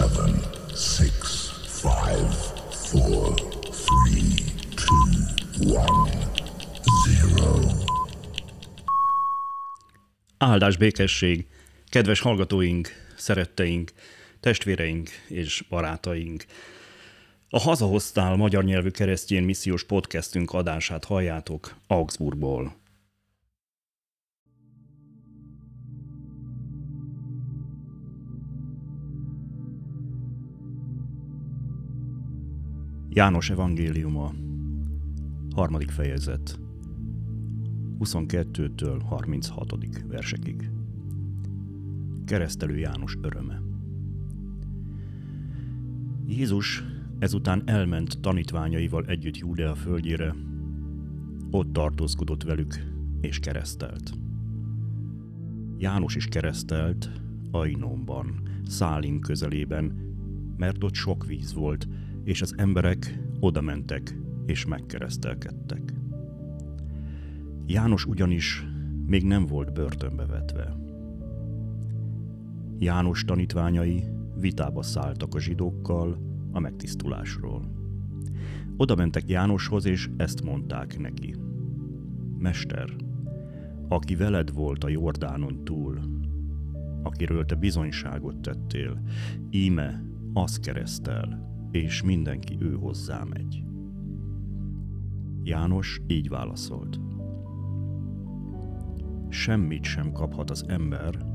seven, 0.00 0.34
six, 0.74 1.50
five, 1.82 2.34
four, 2.70 3.34
three, 3.84 4.34
two, 4.76 5.74
one, 5.74 6.10
zero. 7.06 7.58
Áldás 10.38 10.76
békesség! 10.76 11.46
Kedves 11.88 12.20
hallgatóink, 12.20 12.88
szeretteink, 13.16 13.90
testvéreink 14.40 15.08
és 15.28 15.64
barátaink! 15.68 16.44
A 17.50 17.58
Hazahoztál 17.58 18.36
magyar 18.36 18.64
nyelvű 18.64 18.90
keresztjén 18.90 19.42
missziós 19.42 19.84
podcastünk 19.84 20.52
adását 20.52 21.04
halljátok 21.04 21.74
Augsburgból. 21.86 22.79
János 33.12 33.50
evangéliuma, 33.50 34.32
harmadik 35.54 35.90
fejezet, 35.90 36.60
22-től 38.00 39.00
36. 39.04 39.74
versekig. 40.08 40.70
Keresztelő 42.24 42.78
János 42.78 43.16
öröme. 43.22 43.62
Jézus 46.26 46.84
ezután 47.18 47.62
elment 47.66 48.20
tanítványaival 48.20 49.04
együtt 49.04 49.36
Júdea 49.38 49.74
földjére, 49.74 50.34
ott 51.50 51.72
tartózkodott 51.72 52.42
velük 52.42 52.74
és 53.20 53.38
keresztelt. 53.38 54.12
János 55.78 56.14
is 56.14 56.26
keresztelt 56.26 57.10
Ainomban, 57.50 58.42
Szálim 58.66 59.20
közelében, 59.20 60.14
mert 60.56 60.84
ott 60.84 60.94
sok 60.94 61.26
víz 61.26 61.54
volt, 61.54 61.88
és 62.24 62.42
az 62.42 62.54
emberek 62.56 63.18
oda 63.40 63.60
mentek 63.60 64.18
és 64.46 64.66
megkeresztelkedtek. 64.66 65.94
János 67.66 68.06
ugyanis 68.06 68.66
még 69.06 69.24
nem 69.24 69.46
volt 69.46 69.72
börtönbe 69.72 70.26
vetve. 70.26 70.76
János 72.78 73.24
tanítványai 73.24 74.04
vitába 74.36 74.82
szálltak 74.82 75.34
a 75.34 75.40
zsidókkal 75.40 76.18
a 76.52 76.60
megtisztulásról. 76.60 77.78
Oda 78.76 78.94
mentek 78.94 79.28
Jánoshoz, 79.28 79.84
és 79.84 80.10
ezt 80.16 80.42
mondták 80.42 80.98
neki. 80.98 81.34
Mester, 82.38 82.96
aki 83.88 84.16
veled 84.16 84.52
volt 84.52 84.84
a 84.84 84.88
Jordánon 84.88 85.64
túl, 85.64 86.00
akiről 87.02 87.44
te 87.44 87.54
bizonyságot 87.54 88.36
tettél, 88.36 89.02
íme, 89.50 90.04
az 90.32 90.58
keresztel, 90.58 91.48
és 91.70 92.02
mindenki 92.02 92.56
ő 92.60 92.74
hozzá 92.74 93.24
megy. 93.24 93.64
János 95.42 96.00
így 96.06 96.28
válaszolt. 96.28 97.00
Semmit 99.28 99.84
sem 99.84 100.12
kaphat 100.12 100.50
az 100.50 100.64
ember, 100.68 101.26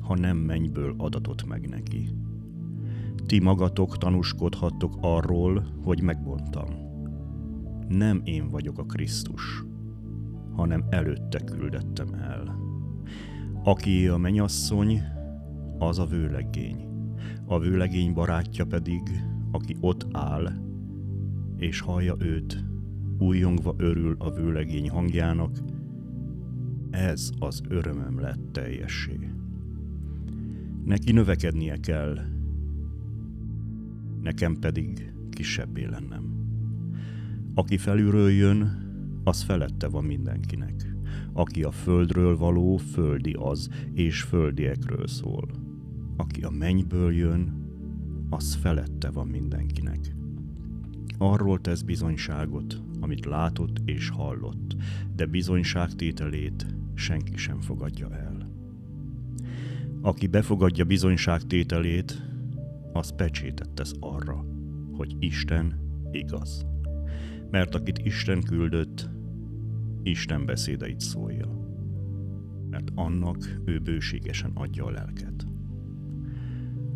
ha 0.00 0.14
nem 0.14 0.36
mennyből 0.36 0.94
adatot 0.96 1.46
meg 1.46 1.68
neki. 1.68 2.08
Ti 3.26 3.40
magatok 3.40 3.98
tanúskodhattok 3.98 4.94
arról, 5.00 5.66
hogy 5.82 6.02
megbontam. 6.02 6.68
Nem 7.88 8.20
én 8.24 8.48
vagyok 8.48 8.78
a 8.78 8.84
Krisztus, 8.84 9.64
hanem 10.52 10.84
előtte 10.88 11.38
küldettem 11.38 12.14
el. 12.14 12.58
Aki 13.64 14.08
a 14.08 14.16
menyasszony, 14.16 15.02
az 15.78 15.98
a 15.98 16.06
vőlegény. 16.06 16.86
A 17.46 17.58
vőlegény 17.58 18.12
barátja 18.12 18.66
pedig 18.66 19.00
aki 19.50 19.76
ott 19.80 20.06
áll, 20.12 20.52
és 21.56 21.80
hallja 21.80 22.14
őt, 22.18 22.64
újongva 23.18 23.74
örül 23.76 24.16
a 24.18 24.30
vőlegény 24.30 24.90
hangjának, 24.90 25.58
ez 26.90 27.30
az 27.38 27.62
örömöm 27.68 28.20
lett 28.20 28.52
teljessé. 28.52 29.18
Neki 30.84 31.12
növekednie 31.12 31.76
kell, 31.76 32.18
nekem 34.22 34.58
pedig 34.58 35.12
kisebbé 35.30 35.84
lennem. 35.84 36.36
Aki 37.54 37.76
felülről 37.76 38.30
jön, 38.30 38.86
az 39.24 39.42
felette 39.42 39.88
van 39.88 40.04
mindenkinek. 40.04 40.96
Aki 41.32 41.62
a 41.62 41.70
földről 41.70 42.36
való, 42.36 42.76
földi 42.76 43.32
az, 43.32 43.68
és 43.92 44.22
földiekről 44.22 45.06
szól. 45.06 45.48
Aki 46.16 46.42
a 46.42 46.50
mennyből 46.50 47.12
jön, 47.12 47.67
az 48.30 48.54
felette 48.54 49.10
van 49.10 49.26
mindenkinek. 49.26 50.14
Arról 51.18 51.60
tesz 51.60 51.82
bizonyságot, 51.82 52.82
amit 53.00 53.24
látott 53.24 53.80
és 53.84 54.08
hallott, 54.08 54.76
de 55.16 55.26
bizonyságtételét 55.26 56.66
senki 56.94 57.36
sem 57.36 57.60
fogadja 57.60 58.14
el. 58.14 58.50
Aki 60.00 60.26
befogadja 60.26 60.84
bizonyságtételét, 60.84 62.22
az 62.92 63.14
pecsétet 63.16 63.70
tesz 63.70 63.94
arra, 64.00 64.44
hogy 64.92 65.16
Isten 65.18 65.80
igaz. 66.10 66.66
Mert 67.50 67.74
akit 67.74 67.98
Isten 67.98 68.42
küldött, 68.42 69.10
Isten 70.02 70.44
beszédeit 70.44 71.00
szólja. 71.00 71.46
Mert 72.70 72.90
annak 72.94 73.60
ő 73.64 73.78
bőségesen 73.78 74.50
adja 74.54 74.84
a 74.84 74.90
lelket. 74.90 75.46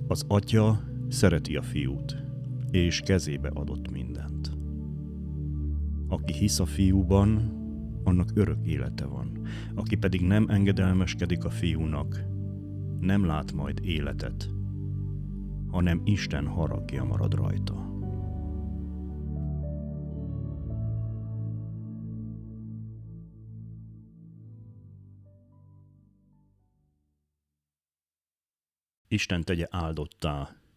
Az 0.09 0.25
atya 0.28 0.92
Szereti 1.12 1.56
a 1.56 1.62
fiút, 1.62 2.17
és 2.71 3.00
kezébe 3.00 3.49
adott 3.49 3.91
mindent. 3.91 4.50
Aki 6.09 6.33
hisz 6.33 6.61
a 6.61 6.67
fiúban, 6.67 7.53
annak 8.05 8.31
örök 8.34 8.67
élete 8.67 9.05
van. 9.05 9.47
Aki 9.75 9.97
pedig 9.97 10.21
nem 10.21 10.47
engedelmeskedik 10.49 11.45
a 11.45 11.50
fiúnak, 11.50 12.25
nem 13.00 13.25
lát 13.25 13.53
majd 13.53 13.81
életet, 13.84 14.50
hanem 15.71 16.00
Isten 16.05 16.47
haragja 16.47 17.05
marad 17.05 17.34
rajta. 17.34 17.91
Isten 29.09 29.43
tegye 29.43 29.67
áldottá 29.71 30.62